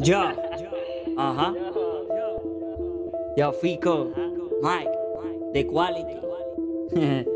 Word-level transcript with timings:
Ya. 0.00 0.34
Ajá. 1.18 1.52
Yo, 3.36 3.52
Fico. 3.52 4.08
Mike. 4.62 4.90
The 5.52 5.66
quality. 5.66 6.16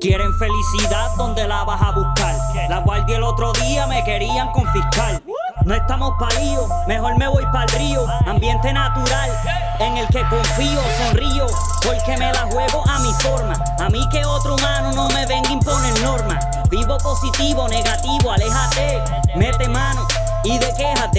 Quieren 0.00 0.32
felicidad 0.38 1.10
donde 1.16 1.48
la 1.48 1.64
vas 1.64 1.82
a 1.82 1.90
buscar. 1.90 2.36
La 2.68 2.78
guardia 2.80 3.16
el 3.16 3.24
otro 3.24 3.52
día 3.54 3.86
me 3.88 4.04
querían 4.04 4.52
confiscar. 4.52 5.20
No 5.66 5.74
estamos 5.74 6.12
palíos, 6.18 6.70
mejor 6.86 7.18
me 7.18 7.26
voy 7.28 7.44
para 7.52 7.64
el 7.64 7.70
río. 7.70 8.06
Ambiente 8.26 8.72
natural 8.72 9.30
en 9.80 9.96
el 9.96 10.06
que 10.08 10.22
confío, 10.28 10.80
sonrío, 10.98 11.46
porque 11.84 12.16
me 12.16 12.32
la 12.32 12.46
juego 12.50 12.82
a 12.88 13.00
mi 13.00 13.12
forma. 13.14 13.54
A 13.80 13.88
mí 13.90 14.00
que 14.10 14.24
otro 14.24 14.54
humano 14.54 14.92
no 14.92 15.08
me 15.08 15.26
venga 15.26 15.50
a 15.50 15.52
imponer 15.52 16.00
normas. 16.02 16.46
Vivo 16.70 16.96
positivo, 16.98 17.68
negativo, 17.68 18.30
aléjate, 18.30 19.02
mete 19.36 19.68
mano 19.68 20.06
y 20.44 20.58
de 20.58 20.72
quejas, 20.74 21.09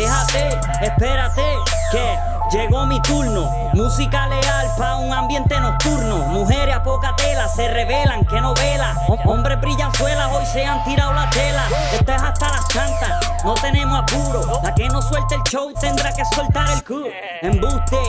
espérate, 0.82 1.56
que 1.92 2.18
llegó 2.52 2.86
mi 2.86 3.02
turno. 3.02 3.50
Música 3.74 4.28
leal 4.28 4.68
pa' 4.78 4.98
un 4.98 5.14
ambiente 5.14 5.60
nocturno. 5.60 6.18
Mujeres 6.28 6.76
a 6.76 6.84
poca 6.84 7.16
tela 7.16 7.48
se 7.48 7.68
revelan, 7.68 8.26
que 8.26 8.42
novela. 8.42 8.96
Hombres 9.26 9.60
brillan 9.62 9.94
suelas, 9.94 10.30
hoy 10.32 10.46
se 10.46 10.66
han 10.66 10.84
tirado 10.84 11.14
la 11.14 11.30
tela. 11.30 11.64
Esta 11.94 12.16
es 12.16 12.22
hasta 12.22 12.50
las 12.50 12.66
santas, 12.72 13.21
no 13.44 13.54
tenemos 13.56 14.00
apuro. 14.00 14.62
La 14.64 14.74
que 14.74 14.88
no 14.88 15.02
suelte 15.02 15.36
el 15.36 15.44
show 15.44 15.74
tendrá 15.80 16.12
que 16.14 16.24
soltar 16.26 16.70
el 16.70 16.84
culo. 16.84 17.08
Embuste, 17.42 18.00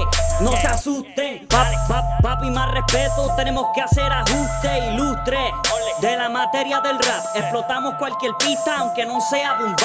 no 0.40 0.52
se 0.52 0.66
asusten. 0.66 1.46
papi, 1.48 2.50
más 2.50 2.70
respeto, 2.72 3.34
tenemos 3.36 3.66
que 3.74 3.82
hacer 3.82 4.10
ajuste 4.12 4.92
ilustre. 4.92 5.52
De 6.00 6.16
la 6.16 6.28
materia 6.28 6.80
del 6.80 6.98
rap, 6.98 7.24
explotamos 7.36 7.94
cualquier 7.94 8.32
pista, 8.36 8.78
aunque 8.78 9.04
no 9.06 9.20
sea 9.20 9.54
boom 9.54 9.76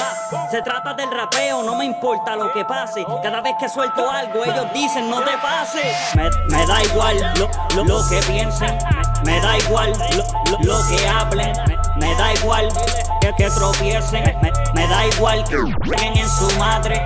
Se 0.50 0.60
trata 0.62 0.92
del 0.94 1.10
rapeo, 1.12 1.62
no 1.62 1.76
me 1.76 1.84
importa 1.84 2.34
lo 2.34 2.52
que 2.52 2.64
pase. 2.64 3.06
Cada 3.22 3.40
vez 3.40 3.54
que 3.60 3.68
suelto 3.68 4.10
algo, 4.10 4.44
ellos 4.44 4.66
dicen 4.74 5.08
no 5.08 5.20
te 5.20 5.36
pase. 5.38 5.80
Me, 6.48 6.66
da 6.66 6.82
igual 6.82 7.16
lo, 7.36 7.84
lo, 7.84 8.08
que 8.08 8.20
piensen, 8.22 8.76
me 9.24 9.40
da 9.40 9.58
igual 9.58 9.92
lo, 10.50 10.58
lo 10.58 10.88
que 10.88 11.08
hablen, 11.08 11.52
me, 11.96 12.14
da 12.16 12.34
igual 12.34 12.68
que, 13.36 13.50
tropiecen, 13.50 14.24
me, 14.74 14.86
da 14.86 15.06
igual 15.06 15.44
que 15.44 15.56
en 15.56 16.28
su 16.28 16.58
madre. 16.58 17.02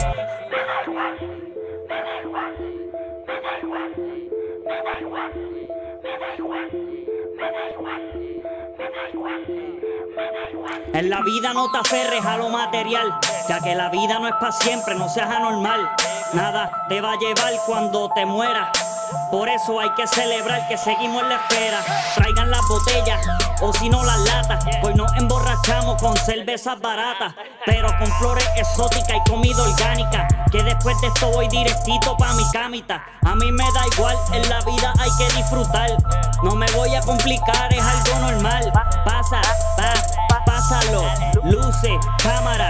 En 10.95 11.09
la 11.09 11.23
vida 11.23 11.53
no 11.55 11.71
te 11.71 11.79
aferres 11.79 12.25
a 12.25 12.37
lo 12.37 12.51
material, 12.51 13.19
ya 13.49 13.61
que 13.61 13.75
la 13.75 13.89
vida 13.89 14.19
no 14.19 14.29
es 14.29 14.35
para 14.35 14.53
siempre, 14.53 14.95
no 14.95 15.09
seas 15.09 15.31
anormal. 15.31 15.91
Nada 16.35 16.71
te 16.89 17.01
va 17.01 17.13
a 17.13 17.17
llevar 17.17 17.53
cuando 17.67 18.11
te 18.15 18.27
mueras. 18.27 18.82
Por 19.31 19.49
eso 19.49 19.81
hay 19.81 19.91
que 19.95 20.07
celebrar 20.07 20.67
que 20.69 20.77
seguimos 20.77 21.23
en 21.23 21.29
la 21.29 21.37
espera. 21.37 21.79
Traigan 22.15 22.51
las 22.51 22.61
botellas 22.69 23.21
o 23.61 23.73
si 23.73 23.89
no 23.89 24.03
las 24.05 24.19
latas. 24.21 24.65
Pues 24.81 24.95
nos 24.97 25.13
emborrachamos 25.17 26.01
con 26.01 26.17
cervezas 26.17 26.81
baratas, 26.81 27.35
pero 27.65 27.89
con 27.99 28.07
flores 28.19 28.49
exóticas 28.57 29.17
y 29.17 29.31
comida 29.31 29.63
orgánica. 29.63 30.29
Que 30.51 30.63
después 30.63 31.01
de 31.01 31.07
esto 31.09 31.31
voy 31.31 31.49
directito 31.49 32.17
pa' 32.17 32.33
mi 32.35 32.45
camita. 32.53 33.05
A 33.25 33.35
mí 33.35 33.51
me 33.53 33.65
da 33.65 33.87
igual, 33.95 34.17
en 34.33 34.49
la 34.49 34.61
vida 34.61 34.93
hay 34.99 35.11
que 35.19 35.35
disfrutar. 35.37 35.91
No 36.43 36.55
me 36.55 36.71
voy 36.73 36.95
a 36.95 37.01
complicar, 37.01 37.73
es 37.73 37.83
algo 37.83 38.19
normal. 38.31 38.73
Pasa, 39.05 39.41
va, 39.79 40.32
pásalo. 40.73 41.05
Luce, 41.45 41.99
cámara, 42.23 42.69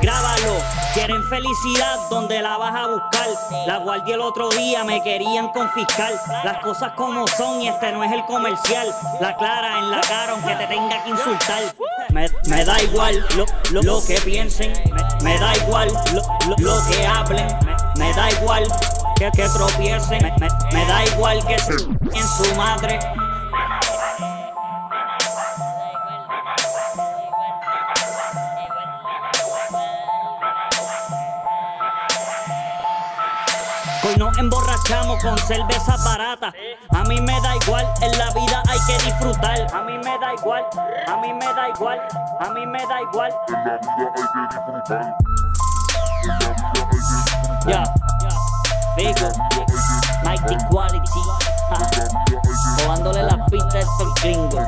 grábalo. 0.00 0.56
Quieren 0.94 1.22
felicidad, 1.28 1.96
donde 2.10 2.40
la 2.42 2.56
vas 2.56 2.74
a 2.74 2.86
buscar? 2.86 3.28
La 3.66 3.78
guardia 3.78 4.14
el 4.14 4.20
otro 4.20 4.48
día, 4.50 4.84
me 4.84 5.02
querían 5.02 5.48
confiscar. 5.48 6.12
Las 6.44 6.58
cosas 6.58 6.92
como 6.96 7.26
son 7.26 7.60
y 7.60 7.68
este 7.68 7.92
no 7.92 8.04
es 8.04 8.12
el 8.12 8.24
comercial. 8.24 8.88
La 9.20 9.36
clara 9.36 9.78
en 9.78 9.90
la 9.90 10.00
cara, 10.00 10.32
aunque 10.32 10.54
te 10.54 10.66
tenga 10.66 11.02
que 11.04 11.10
insultar. 11.10 11.62
Me, 12.10 12.64
da 12.64 12.82
igual 12.82 13.24
lo, 13.36 13.82
lo, 13.82 14.04
que 14.04 14.20
piensen, 14.20 14.72
me, 15.22 15.38
da 15.38 15.56
igual 15.56 15.88
lo, 16.12 16.56
lo 16.58 16.86
que 16.88 17.06
hablen, 17.06 17.46
me, 17.96 18.12
da 18.12 18.30
igual 18.30 18.64
que, 19.16 19.30
que 19.30 19.48
tropiecen, 19.48 20.34
me, 20.72 20.86
da 20.86 21.04
igual 21.06 21.44
que 21.46 21.54
en 21.54 22.28
su 22.28 22.54
madre. 22.54 22.98
Hoy 34.12 34.18
nos 34.18 34.36
emborrachamos 34.36 35.22
con 35.22 35.38
cerveza 35.38 35.96
barata. 36.04 36.52
A 36.90 37.02
mí 37.04 37.18
me 37.22 37.40
da 37.40 37.56
igual, 37.56 37.86
en 38.02 38.18
la 38.18 38.30
vida 38.30 38.62
hay 38.68 38.78
que 38.86 39.04
disfrutar. 39.04 39.66
A 39.72 39.82
mí 39.84 39.96
me 39.96 40.18
da 40.18 40.34
igual, 40.34 40.64
a 41.06 41.16
mí 41.16 41.32
me 41.32 41.46
da 41.46 41.68
igual, 41.70 41.98
a 42.40 42.50
mí 42.50 42.66
me 42.66 42.78
da 42.86 43.00
igual. 43.00 43.32
En 43.48 43.64
la 43.64 43.78
vida 43.78 44.12
hay 44.16 44.28
que 44.28 44.56
disfrutar. 44.56 45.16
Ya, 47.66 47.84
Figo, 48.96 49.32
Mighty 50.24 50.56
Quality. 50.70 51.22
Robándole 52.80 53.22
la 53.22 53.46
pista 53.46 53.78
a 53.78 53.80
estos 53.80 54.14
gringos. 54.20 54.66